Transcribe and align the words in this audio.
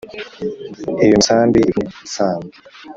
iyo 1.03 1.13
misambi 1.19 1.59
ivune 1.69 1.91
sambwe 2.13 2.53